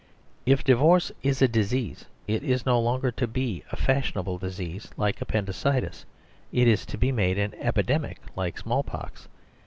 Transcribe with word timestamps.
If 0.47 0.63
divorce 0.63 1.11
is 1.21 1.43
a 1.43 1.47
disease, 1.47 2.05
it 2.27 2.41
is 2.41 2.65
no 2.65 2.79
longer 2.79 3.11
to 3.11 3.27
be 3.27 3.63
a 3.71 3.75
fashionable 3.75 4.39
disease 4.39 4.89
like 4.97 5.21
appendicitis; 5.21 6.05
it 6.51 6.67
is 6.67 6.87
to 6.87 6.97
be 6.97 7.11
made 7.11 7.37
an 7.37 7.53
epidemic 7.59 8.17
like 8.35 8.57
small 8.57 8.81
pox. 8.81 9.27